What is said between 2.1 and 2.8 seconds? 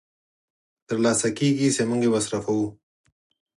مصرفوو